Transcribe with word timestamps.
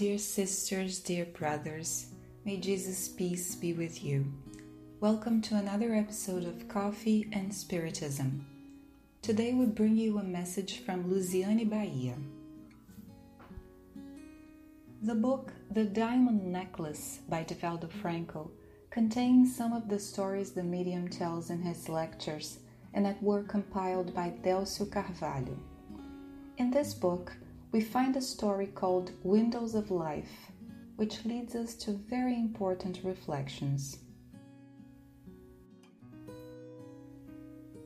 Dear 0.00 0.16
sisters, 0.16 0.98
dear 0.98 1.26
brothers, 1.26 2.06
may 2.46 2.56
Jesus' 2.56 3.06
peace 3.06 3.54
be 3.54 3.74
with 3.74 4.02
you. 4.02 4.24
Welcome 4.98 5.42
to 5.42 5.56
another 5.56 5.94
episode 5.94 6.44
of 6.44 6.68
Coffee 6.68 7.28
and 7.34 7.54
Spiritism. 7.54 8.46
Today 9.20 9.52
we 9.52 9.66
bring 9.66 9.98
you 9.98 10.16
a 10.16 10.22
message 10.22 10.78
from 10.86 11.04
Luziane 11.04 11.68
Bahia. 11.68 12.14
The 15.02 15.14
book 15.14 15.52
The 15.70 15.84
Diamond 15.84 16.50
Necklace 16.50 17.18
by 17.28 17.44
Divaldo 17.44 17.90
Franco 18.00 18.50
contains 18.88 19.54
some 19.54 19.74
of 19.74 19.90
the 19.90 19.98
stories 19.98 20.52
the 20.52 20.62
medium 20.62 21.08
tells 21.08 21.50
in 21.50 21.60
his 21.60 21.90
lectures 21.90 22.60
and 22.94 23.04
that 23.04 23.22
were 23.22 23.42
compiled 23.42 24.14
by 24.14 24.32
Delcio 24.42 24.90
Carvalho. 24.90 25.58
In 26.56 26.70
this 26.70 26.94
book, 26.94 27.34
we 27.72 27.80
find 27.80 28.16
a 28.16 28.20
story 28.20 28.66
called 28.66 29.12
Windows 29.22 29.76
of 29.76 29.92
Life, 29.92 30.50
which 30.96 31.24
leads 31.24 31.54
us 31.54 31.74
to 31.76 31.92
very 31.92 32.34
important 32.34 33.00
reflections. 33.04 33.98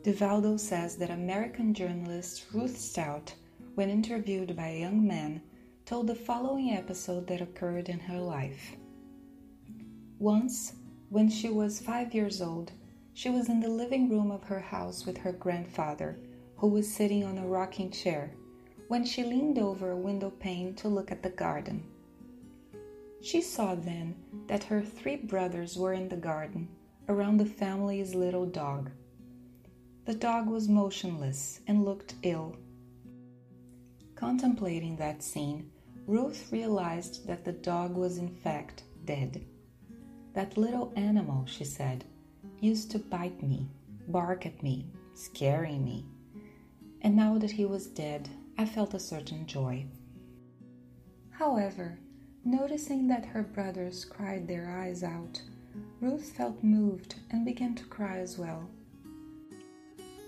Divaldo 0.03 0.59
says 0.59 0.97
that 0.97 1.11
American 1.11 1.75
journalist 1.75 2.47
Ruth 2.53 2.79
Stout, 2.79 3.35
when 3.75 3.91
interviewed 3.91 4.57
by 4.57 4.69
a 4.69 4.81
young 4.81 5.07
man, 5.07 5.43
told 5.85 6.07
the 6.07 6.15
following 6.15 6.71
episode 6.71 7.27
that 7.27 7.43
occurred 7.43 7.91
in 7.91 8.01
her 8.01 8.21
life. 8.21 8.77
Once, 10.19 10.75
when 11.11 11.29
she 11.29 11.51
was 11.51 11.81
five 11.81 12.15
years 12.15 12.41
old, 12.41 12.73
she 13.13 13.29
was 13.29 13.51
in 13.51 13.61
the 13.61 13.69
living 13.69 14.09
room 14.09 14.31
of 14.31 14.45
her 14.45 14.61
house 14.61 15.05
with 15.05 15.19
her 15.19 15.33
grandfather, 15.33 16.19
who 16.57 16.69
was 16.69 16.91
sitting 16.91 17.23
on 17.25 17.37
a 17.37 17.47
rocking 17.47 17.91
chair 17.91 18.35
when 18.89 19.05
she 19.05 19.25
leaned 19.25 19.59
over 19.59 19.91
a 19.91 19.97
window 19.97 20.31
pane 20.31 20.75
to 20.75 20.89
look 20.89 21.11
at 21.11 21.23
the 21.23 21.31
garden. 21.31 21.83
She 23.23 23.41
saw 23.41 23.75
then 23.75 24.15
that 24.47 24.65
her 24.65 24.83
three 24.83 25.17
brothers 25.17 25.77
were 25.77 25.95
in 25.95 26.09
the 26.09 26.17
garden 26.17 26.69
around 27.09 27.39
the 27.39 27.47
family's 27.47 28.15
little 28.15 28.47
dog. 28.47 28.91
The 30.05 30.15
dog 30.15 30.49
was 30.49 30.69
motionless 30.69 31.61
and 31.67 31.85
looked 31.85 32.15
ill. 32.23 32.57
Contemplating 34.15 34.97
that 34.97 35.23
scene, 35.23 35.71
Ruth 36.07 36.53
realized 36.53 37.27
that 37.27 37.45
the 37.45 37.53
dog 37.53 37.95
was 37.95 38.19
in 38.19 38.29
fact 38.29 38.83
dead. 39.07 39.45
That 40.35 40.59
little 40.59 40.93
animal, 40.97 41.47
she 41.47 41.65
said, 41.65 42.05
used 42.61 42.91
to 42.91 42.99
bite 42.99 43.43
me, 43.43 43.69
bark 44.09 44.45
at 44.45 44.63
me, 44.63 44.87
scaring 45.15 45.83
me. 45.83 46.05
And 47.01 47.17
now 47.17 47.39
that 47.39 47.51
he 47.51 47.65
was 47.65 47.87
dead, 47.87 48.29
I 48.57 48.65
felt 48.65 48.95
a 48.95 49.01
certain 49.01 49.47
joy. 49.47 49.87
However, 51.31 51.99
noticing 52.45 53.09
that 53.09 53.27
her 53.27 53.43
brothers 53.43 54.05
cried 54.05 54.47
their 54.47 54.71
eyes 54.71 55.03
out, 55.03 55.43
Ruth 56.01 56.31
felt 56.37 56.63
moved 56.63 57.17
and 57.31 57.45
began 57.45 57.75
to 57.75 57.85
cry 57.85 58.19
as 58.19 58.39
well. 58.39 58.69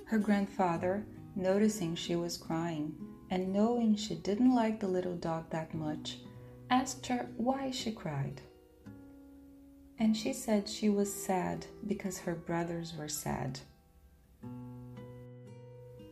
Her 0.06 0.18
grandfather, 0.18 1.06
noticing 1.34 1.94
she 1.94 2.16
was 2.16 2.36
crying 2.36 2.94
and 3.30 3.52
knowing 3.52 3.94
she 3.94 4.14
didn't 4.14 4.54
like 4.54 4.80
the 4.80 4.88
little 4.88 5.16
dog 5.16 5.50
that 5.50 5.74
much, 5.74 6.18
asked 6.70 7.06
her 7.06 7.28
why 7.36 7.70
she 7.70 7.92
cried. 7.92 8.40
And 9.98 10.16
she 10.16 10.32
said 10.32 10.68
she 10.68 10.88
was 10.88 11.12
sad 11.12 11.66
because 11.86 12.18
her 12.18 12.34
brothers 12.34 12.94
were 12.96 13.08
sad. 13.08 13.60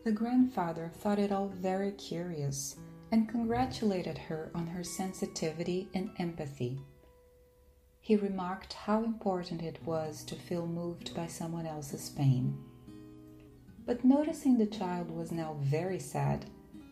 The 0.04 0.12
grandfather 0.12 0.90
thought 0.94 1.18
it 1.18 1.32
all 1.32 1.48
very 1.48 1.90
curious 1.92 2.76
and 3.10 3.26
congratulated 3.26 4.18
her 4.18 4.50
on 4.54 4.66
her 4.66 4.84
sensitivity 4.84 5.88
and 5.94 6.10
empathy. 6.18 6.78
He 8.02 8.16
remarked 8.16 8.74
how 8.74 9.02
important 9.02 9.62
it 9.62 9.78
was 9.86 10.22
to 10.24 10.34
feel 10.34 10.66
moved 10.66 11.14
by 11.14 11.26
someone 11.26 11.64
else's 11.64 12.10
pain. 12.10 12.54
But 13.86 14.04
noticing 14.04 14.58
the 14.58 14.66
child 14.66 15.10
was 15.10 15.32
now 15.32 15.56
very 15.62 15.98
sad, 15.98 16.44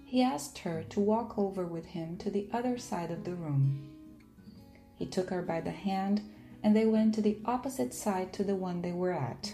he 0.06 0.22
asked 0.22 0.56
her 0.58 0.82
to 0.84 1.00
walk 1.00 1.38
over 1.38 1.66
with 1.66 1.84
him 1.84 2.16
to 2.16 2.30
the 2.30 2.48
other 2.50 2.78
side 2.78 3.10
of 3.10 3.24
the 3.24 3.34
room. 3.34 3.90
He 4.96 5.04
took 5.04 5.28
her 5.28 5.42
by 5.42 5.60
the 5.60 5.70
hand 5.70 6.22
and 6.62 6.74
they 6.74 6.86
went 6.86 7.14
to 7.16 7.20
the 7.20 7.38
opposite 7.44 7.92
side 7.92 8.32
to 8.32 8.44
the 8.44 8.56
one 8.56 8.80
they 8.80 8.92
were 8.92 9.12
at. 9.12 9.52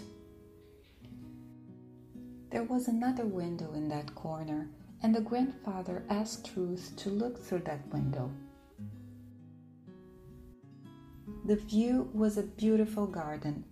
There 2.51 2.63
was 2.63 2.87
another 2.87 3.25
window 3.25 3.73
in 3.73 3.89
that 3.89 4.15
corner, 4.15 4.69
and 5.03 5.13
the 5.13 5.21
grandfather 5.21 6.03
asked 6.09 6.51
Ruth 6.55 6.93
to 6.97 7.11
look 7.11 7.43
through 7.43 7.59
that 7.65 7.87
window. 7.93 8.31
The 11.45 11.57
view 11.57 12.09
was 12.11 12.37
a 12.37 12.43
beautiful 12.43 13.05
garden, 13.05 13.65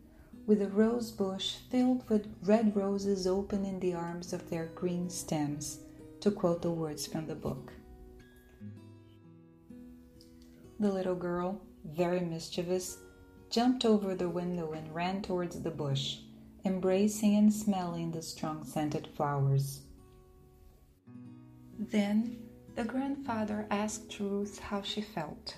with 0.46 0.62
a 0.62 0.70
rose 0.70 1.12
bush 1.12 1.56
filled 1.72 2.08
with 2.08 2.34
red 2.44 2.76
roses 2.76 3.26
open 3.26 3.66
in 3.66 3.80
the 3.80 3.96
arms 3.96 4.32
of 4.32 4.50
their 4.50 4.68
green 4.68 5.10
stems, 5.10 5.80
to 6.22 6.30
quote 6.30 6.62
the 6.62 6.72
words 6.72 7.08
from 7.08 7.26
the 7.26 7.36
book. 7.36 7.74
The 10.80 10.92
little 10.92 11.16
girl, 11.16 11.62
very 11.84 12.20
mischievous, 12.20 13.00
jumped 13.50 13.86
over 13.86 14.14
the 14.14 14.30
window 14.30 14.74
and 14.74 14.94
ran 14.94 15.24
towards 15.24 15.60
the 15.62 15.72
bush 15.72 16.18
embracing 16.68 17.36
and 17.36 17.52
smelling 17.52 18.12
the 18.12 18.22
strong 18.22 18.64
scented 18.66 19.08
flowers. 19.16 19.82
Then 21.80 22.38
the 22.76 22.84
grandfather 22.84 23.66
asked 23.72 24.20
Ruth 24.20 24.60
how 24.60 24.82
she 24.82 25.02
felt, 25.02 25.56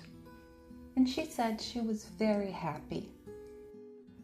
and 0.94 1.08
she 1.08 1.24
said 1.24 1.60
she 1.60 1.80
was 1.80 2.04
very 2.04 2.52
happy. 2.52 3.10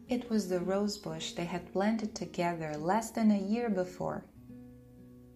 It 0.09 0.31
was 0.31 0.49
the 0.49 0.61
rose 0.61 0.97
bush 0.97 1.33
they 1.33 1.45
had 1.45 1.73
planted 1.73 2.15
together 2.15 2.77
less 2.77 3.11
than 3.11 3.33
a 3.33 3.39
year 3.39 3.69
before. 3.69 4.25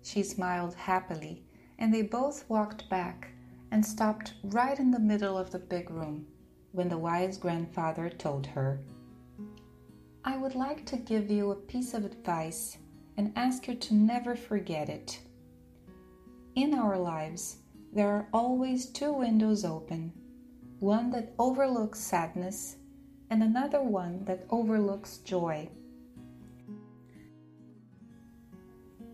She 0.02 0.22
smiled 0.22 0.74
happily, 0.74 1.44
and 1.78 1.92
they 1.92 2.02
both 2.02 2.48
walked 2.48 2.88
back 2.88 3.32
and 3.72 3.84
stopped 3.84 4.34
right 4.44 4.78
in 4.78 4.92
the 4.92 5.00
middle 5.00 5.36
of 5.36 5.50
the 5.50 5.58
big 5.58 5.90
room 5.90 6.26
when 6.70 6.88
the 6.88 6.98
wise 6.98 7.36
grandfather 7.36 8.08
told 8.08 8.46
her 8.46 8.80
I 10.22 10.36
would 10.36 10.54
like 10.54 10.84
to 10.86 10.96
give 10.96 11.30
you 11.30 11.50
a 11.50 11.54
piece 11.56 11.94
of 11.94 12.04
advice 12.04 12.76
and 13.16 13.32
ask 13.36 13.66
you 13.66 13.74
to 13.74 13.94
never 13.94 14.36
forget 14.36 14.90
it. 14.90 15.18
In 16.54 16.74
our 16.74 16.98
lives, 16.98 17.56
there 17.92 18.08
are 18.08 18.28
always 18.32 18.86
two 18.86 19.12
windows 19.12 19.64
open 19.64 20.12
one 20.78 21.10
that 21.10 21.32
overlooks 21.38 22.00
sadness 22.00 22.76
and 23.30 23.42
another 23.42 23.82
one 23.82 24.24
that 24.24 24.46
overlooks 24.50 25.18
joy. 25.18 25.68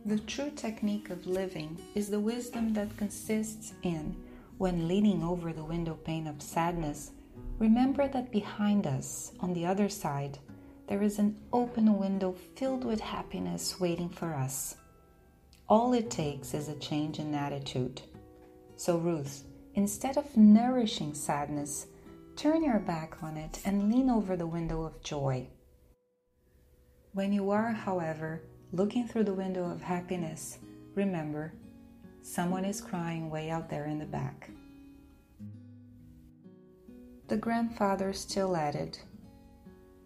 The 0.06 0.18
true 0.20 0.50
technique 0.50 1.10
of 1.10 1.26
living 1.26 1.76
is 1.96 2.08
the 2.08 2.20
wisdom 2.20 2.72
that 2.74 2.96
consists 2.96 3.74
in, 3.82 4.16
when 4.58 4.86
leaning 4.86 5.24
over 5.24 5.52
the 5.52 5.64
window 5.64 5.94
pane 5.94 6.28
of 6.28 6.40
sadness, 6.40 7.10
remember 7.58 8.06
that 8.08 8.30
behind 8.30 8.86
us, 8.86 9.32
on 9.40 9.52
the 9.52 9.66
other 9.66 9.88
side, 9.88 10.38
there 10.88 11.02
is 11.02 11.18
an 11.18 11.36
open 11.52 11.98
window 11.98 12.34
filled 12.54 12.84
with 12.84 13.00
happiness 13.00 13.80
waiting 13.80 14.08
for 14.08 14.34
us. 14.34 14.76
All 15.68 15.92
it 15.92 16.10
takes 16.10 16.54
is 16.54 16.68
a 16.68 16.76
change 16.76 17.18
in 17.18 17.34
attitude. 17.34 18.00
So, 18.76 18.98
Ruth, 18.98 19.42
instead 19.74 20.16
of 20.16 20.36
nourishing 20.36 21.12
sadness, 21.14 21.86
turn 22.36 22.62
your 22.62 22.78
back 22.78 23.22
on 23.22 23.36
it 23.36 23.60
and 23.64 23.90
lean 23.90 24.08
over 24.10 24.36
the 24.36 24.46
window 24.46 24.84
of 24.84 25.02
joy. 25.02 25.48
When 27.12 27.32
you 27.32 27.50
are, 27.50 27.72
however, 27.72 28.42
looking 28.72 29.08
through 29.08 29.24
the 29.24 29.32
window 29.32 29.64
of 29.64 29.82
happiness, 29.82 30.58
remember, 30.94 31.52
someone 32.22 32.64
is 32.64 32.80
crying 32.80 33.30
way 33.30 33.50
out 33.50 33.70
there 33.70 33.86
in 33.86 33.98
the 33.98 34.04
back. 34.04 34.50
The 37.28 37.36
grandfather 37.36 38.12
still 38.12 38.56
added, 38.56 38.98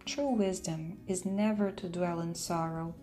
True 0.05 0.31
wisdom 0.31 0.97
is 1.07 1.25
never 1.25 1.71
to 1.71 1.87
dwell 1.87 2.21
in 2.21 2.33
sorrow, 2.33 2.95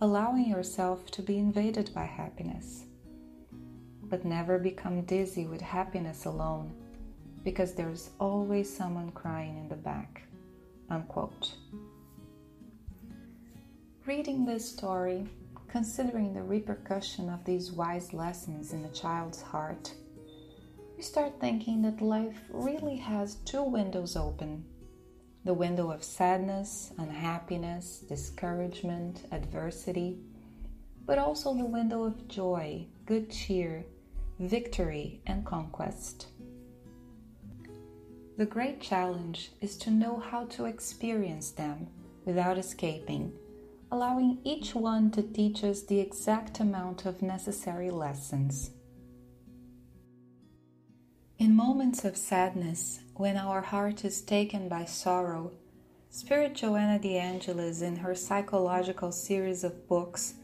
allowing 0.00 0.48
yourself 0.48 1.10
to 1.10 1.22
be 1.22 1.38
invaded 1.38 1.92
by 1.94 2.04
happiness. 2.04 2.86
But 4.04 4.24
never 4.24 4.58
become 4.58 5.02
dizzy 5.02 5.46
with 5.46 5.60
happiness 5.60 6.24
alone, 6.24 6.72
because 7.44 7.74
there's 7.74 8.10
always 8.18 8.74
someone 8.74 9.10
crying 9.10 9.58
in 9.58 9.68
the 9.68 9.76
back. 9.76 10.22
Unquote. 10.88 11.54
Reading 14.06 14.44
this 14.44 14.68
story, 14.68 15.28
considering 15.68 16.32
the 16.32 16.42
repercussion 16.42 17.28
of 17.28 17.44
these 17.44 17.70
wise 17.70 18.12
lessons 18.14 18.72
in 18.72 18.84
a 18.86 18.92
child's 18.92 19.42
heart, 19.42 19.92
we 20.96 21.02
start 21.02 21.38
thinking 21.40 21.82
that 21.82 22.00
life 22.00 22.40
really 22.50 22.96
has 22.96 23.36
two 23.44 23.62
windows 23.62 24.16
open 24.16 24.64
the 25.44 25.54
window 25.54 25.90
of 25.90 26.04
sadness, 26.04 26.92
unhappiness, 26.98 27.98
discouragement, 28.08 29.26
adversity, 29.32 30.18
but 31.04 31.18
also 31.18 31.54
the 31.54 31.64
window 31.64 32.04
of 32.04 32.28
joy, 32.28 32.86
good 33.06 33.30
cheer, 33.30 33.84
victory, 34.38 35.20
and 35.26 35.44
conquest. 35.44 36.28
The 38.38 38.46
great 38.46 38.80
challenge 38.80 39.52
is 39.60 39.76
to 39.78 39.90
know 39.90 40.18
how 40.18 40.46
to 40.46 40.64
experience 40.64 41.50
them 41.50 41.88
without 42.24 42.56
escaping, 42.56 43.32
allowing 43.90 44.38
each 44.44 44.74
one 44.74 45.10
to 45.10 45.22
teach 45.22 45.64
us 45.64 45.82
the 45.82 46.00
exact 46.00 46.60
amount 46.60 47.04
of 47.04 47.20
necessary 47.20 47.90
lessons. 47.90 48.70
In 51.38 51.54
moments 51.54 52.04
of 52.04 52.16
sadness, 52.16 53.01
when 53.14 53.36
our 53.36 53.60
heart 53.60 54.04
is 54.04 54.22
taken 54.22 54.68
by 54.68 54.84
sorrow, 54.84 55.52
Spirit 56.10 56.54
Joanna 56.54 56.98
de 56.98 57.18
Angelis, 57.18 57.82
in 57.82 57.96
her 57.96 58.14
psychological 58.14 59.12
series 59.12 59.64
of 59.64 59.88
books, 59.88 60.34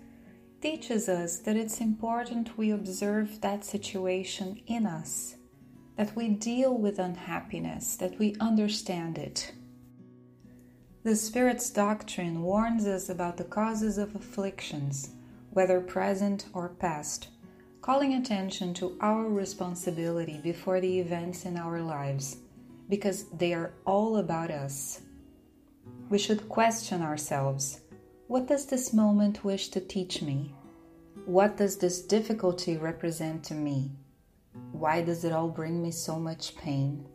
teaches 0.60 1.08
us 1.08 1.38
that 1.40 1.56
it's 1.56 1.80
important 1.80 2.58
we 2.58 2.70
observe 2.70 3.40
that 3.40 3.64
situation 3.64 4.60
in 4.66 4.86
us, 4.86 5.36
that 5.96 6.14
we 6.16 6.28
deal 6.28 6.76
with 6.76 6.98
unhappiness, 6.98 7.96
that 7.96 8.18
we 8.18 8.34
understand 8.40 9.18
it. 9.18 9.52
The 11.04 11.16
Spirit's 11.16 11.70
doctrine 11.70 12.42
warns 12.42 12.86
us 12.86 13.08
about 13.08 13.36
the 13.36 13.44
causes 13.44 13.98
of 13.98 14.14
afflictions, 14.14 15.10
whether 15.50 15.80
present 15.80 16.46
or 16.52 16.68
past 16.68 17.28
calling 17.88 18.12
attention 18.14 18.74
to 18.74 18.98
our 19.00 19.28
responsibility 19.28 20.38
before 20.42 20.78
the 20.78 21.00
events 21.00 21.46
in 21.46 21.56
our 21.56 21.80
lives, 21.80 22.36
because 22.88 23.24
they 23.30 23.52
are 23.54 23.72
all 23.86 24.16
about 24.16 24.50
us. 24.50 25.02
We 26.08 26.18
should 26.18 26.48
question 26.48 27.02
ourselves 27.02 27.80
what 28.28 28.46
does 28.46 28.66
this 28.66 28.92
moment 28.92 29.42
wish 29.42 29.68
to 29.68 29.80
teach 29.80 30.20
me? 30.20 30.54
What 31.24 31.56
does 31.56 31.78
this 31.78 32.02
difficulty 32.02 32.76
represent 32.76 33.42
to 33.44 33.54
me? 33.54 33.92
Why 34.72 35.00
does 35.00 35.24
it 35.24 35.32
all 35.32 35.48
bring 35.48 35.82
me 35.82 35.90
so 35.90 36.18
much 36.18 36.56
pain? 36.56 37.06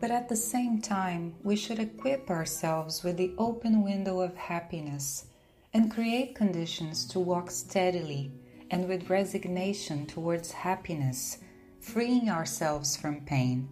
But 0.00 0.10
at 0.10 0.28
the 0.28 0.36
same 0.36 0.82
time, 0.82 1.34
we 1.42 1.56
should 1.56 1.78
equip 1.78 2.28
ourselves 2.28 3.02
with 3.02 3.16
the 3.16 3.34
open 3.38 3.82
window 3.82 4.20
of 4.20 4.36
happiness 4.36 5.26
and 5.72 5.90
create 5.90 6.34
conditions 6.34 7.06
to 7.06 7.18
walk 7.18 7.50
steadily 7.50 8.32
and 8.70 8.86
with 8.88 9.08
resignation 9.08 10.06
towards 10.06 10.52
happiness, 10.52 11.38
freeing 11.80 12.28
ourselves 12.28 12.96
from 12.96 13.20
pain. 13.22 13.68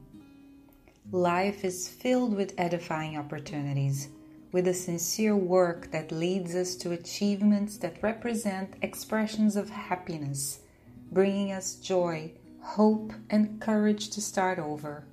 Life 1.10 1.64
is 1.64 1.88
filled 1.88 2.34
with 2.34 2.54
edifying 2.56 3.18
opportunities, 3.18 4.08
with 4.52 4.66
a 4.68 4.74
sincere 4.74 5.36
work 5.36 5.90
that 5.90 6.12
leads 6.12 6.54
us 6.54 6.74
to 6.76 6.92
achievements 6.92 7.76
that 7.78 8.02
represent 8.02 8.74
expressions 8.82 9.56
of 9.56 9.68
happiness, 9.68 10.60
bringing 11.12 11.52
us 11.52 11.74
joy, 11.74 12.32
hope, 12.60 13.12
and 13.30 13.60
courage 13.60 14.10
to 14.10 14.20
start 14.20 14.58
over. 14.58 15.04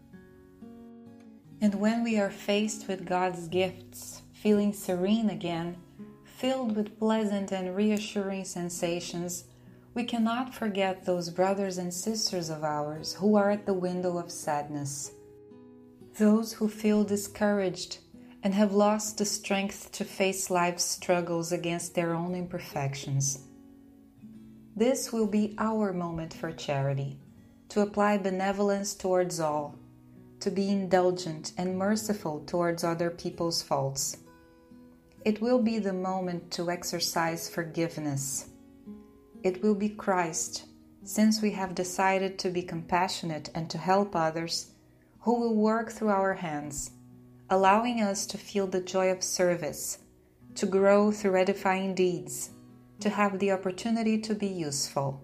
And 1.60 1.76
when 1.76 2.04
we 2.04 2.20
are 2.20 2.32
faced 2.32 2.88
with 2.88 3.06
God's 3.06 3.48
gifts, 3.48 4.22
feeling 4.34 4.74
serene 4.74 5.30
again, 5.30 5.78
filled 6.24 6.76
with 6.76 6.98
pleasant 6.98 7.52
and 7.52 7.76
reassuring 7.76 8.46
sensations, 8.46 9.44
we 9.94 10.04
cannot 10.06 10.56
forget 10.56 11.06
those 11.06 11.30
brothers 11.30 11.78
and 11.78 11.94
sisters 11.94 12.50
of 12.50 12.64
ours 12.64 13.14
who 13.16 13.36
are 13.36 13.52
at 13.52 13.66
the 13.66 13.74
window 13.74 14.18
of 14.18 14.32
sadness. 14.32 15.12
Those 16.18 16.54
who 16.54 16.70
feel 16.70 17.04
discouraged 17.04 17.98
and 18.44 18.54
have 18.54 18.74
lost 18.74 19.18
the 19.18 19.26
strength 19.26 19.92
to 19.92 20.06
face 20.06 20.50
life's 20.50 20.84
struggles 20.84 21.52
against 21.52 21.94
their 21.94 22.14
own 22.14 22.36
imperfections. 22.36 23.48
This 24.76 25.12
will 25.12 25.28
be 25.28 25.56
our 25.58 25.92
moment 25.92 26.34
for 26.34 26.52
charity, 26.54 27.20
to 27.70 27.82
apply 27.82 28.18
benevolence 28.18 28.96
towards 28.96 29.42
all, 29.42 29.76
to 30.40 30.50
be 30.50 30.70
indulgent 30.70 31.52
and 31.58 31.78
merciful 31.78 32.40
towards 32.46 32.84
other 32.84 33.10
people's 33.10 33.62
faults. 33.62 34.18
It 35.26 35.42
will 35.42 35.62
be 35.62 35.78
the 35.78 35.94
moment 35.94 36.50
to 36.52 36.72
exercise 36.72 37.50
forgiveness 37.50 38.51
it 39.44 39.64
will 39.64 39.76
be 39.76 39.90
Christ, 39.90 40.66
since 41.04 41.42
we 41.42 41.52
have 41.52 41.74
decided 41.74 42.38
to 42.40 42.50
be 42.50 42.62
compassionate 42.62 43.50
and 43.56 43.70
to 43.70 43.78
help 43.78 44.16
others, 44.16 44.72
who 45.22 45.40
will 45.40 45.56
work 45.56 45.92
through 45.92 46.10
our 46.10 46.34
hands, 46.34 46.92
allowing 47.50 48.02
us 48.02 48.26
to 48.28 48.38
feel 48.38 48.68
the 48.68 48.82
joy 48.82 49.10
of 49.10 49.24
service, 49.24 50.00
to 50.56 50.66
grow 50.66 51.12
through 51.12 51.38
edifying 51.38 51.96
deeds, 51.96 52.52
to 53.00 53.10
have 53.10 53.40
the 53.40 53.52
opportunity 53.52 54.18
to 54.20 54.36
be 54.36 54.48
useful. 54.48 55.22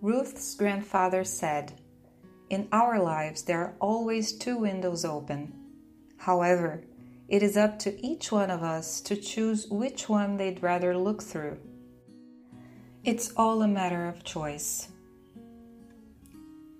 Ruth's 0.00 0.54
grandfather 0.54 1.24
said, 1.24 1.80
In 2.48 2.68
our 2.72 3.02
lives 3.02 3.42
there 3.42 3.60
are 3.60 3.74
always 3.80 4.32
two 4.32 4.58
windows 4.58 5.04
open. 5.04 5.52
However, 6.18 6.84
it 7.28 7.42
is 7.42 7.56
up 7.56 7.78
to 7.80 8.06
each 8.06 8.30
one 8.30 8.50
of 8.50 8.62
us 8.62 9.00
to 9.02 9.16
choose 9.16 9.66
which 9.68 10.08
one 10.08 10.36
they'd 10.36 10.62
rather 10.62 10.96
look 10.96 11.22
through. 11.22 11.58
It's 13.06 13.32
all 13.36 13.62
a 13.62 13.68
matter 13.68 14.08
of 14.08 14.24
choice. 14.24 14.88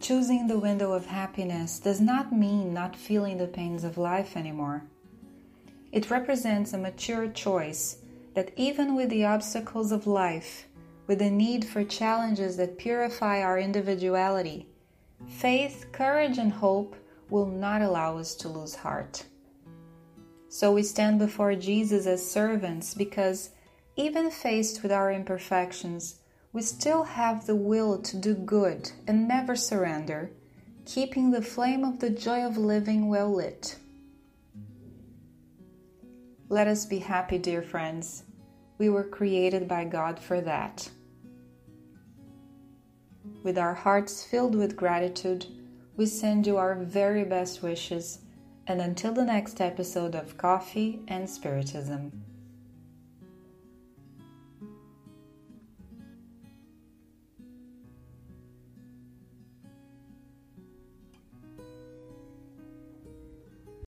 Choosing 0.00 0.48
the 0.48 0.58
window 0.58 0.92
of 0.92 1.06
happiness 1.06 1.78
does 1.78 2.00
not 2.00 2.32
mean 2.32 2.74
not 2.74 2.96
feeling 2.96 3.38
the 3.38 3.46
pains 3.46 3.84
of 3.84 3.96
life 3.96 4.36
anymore. 4.36 4.82
It 5.92 6.10
represents 6.10 6.72
a 6.72 6.78
mature 6.78 7.28
choice 7.28 7.98
that 8.34 8.50
even 8.56 8.96
with 8.96 9.10
the 9.10 9.24
obstacles 9.24 9.92
of 9.92 10.08
life, 10.08 10.66
with 11.06 11.20
the 11.20 11.30
need 11.30 11.64
for 11.64 11.84
challenges 11.84 12.56
that 12.56 12.76
purify 12.76 13.40
our 13.40 13.60
individuality, 13.60 14.66
faith, 15.28 15.86
courage, 15.92 16.38
and 16.38 16.50
hope 16.50 16.96
will 17.30 17.46
not 17.46 17.82
allow 17.82 18.18
us 18.18 18.34
to 18.34 18.48
lose 18.48 18.74
heart. 18.74 19.24
So 20.48 20.72
we 20.72 20.82
stand 20.82 21.20
before 21.20 21.54
Jesus 21.54 22.04
as 22.04 22.28
servants 22.28 22.94
because 22.94 23.50
even 23.96 24.30
faced 24.30 24.82
with 24.82 24.92
our 24.92 25.10
imperfections, 25.10 26.16
we 26.52 26.62
still 26.62 27.04
have 27.04 27.46
the 27.46 27.54
will 27.54 27.98
to 28.02 28.16
do 28.16 28.34
good 28.34 28.90
and 29.06 29.28
never 29.28 29.56
surrender, 29.56 30.30
keeping 30.84 31.30
the 31.30 31.42
flame 31.42 31.84
of 31.84 31.98
the 31.98 32.10
joy 32.10 32.44
of 32.44 32.56
living 32.56 33.08
well 33.08 33.32
lit. 33.32 33.76
Let 36.48 36.68
us 36.68 36.86
be 36.86 37.00
happy, 37.00 37.38
dear 37.38 37.62
friends. 37.62 38.22
We 38.78 38.88
were 38.88 39.04
created 39.04 39.66
by 39.66 39.84
God 39.84 40.18
for 40.18 40.40
that. 40.40 40.88
With 43.42 43.58
our 43.58 43.74
hearts 43.74 44.24
filled 44.24 44.54
with 44.54 44.76
gratitude, 44.76 45.46
we 45.96 46.06
send 46.06 46.46
you 46.46 46.56
our 46.56 46.74
very 46.74 47.24
best 47.24 47.62
wishes, 47.62 48.18
and 48.66 48.80
until 48.80 49.12
the 49.12 49.24
next 49.24 49.60
episode 49.60 50.14
of 50.14 50.36
Coffee 50.36 51.00
and 51.08 51.28
Spiritism. 51.28 52.12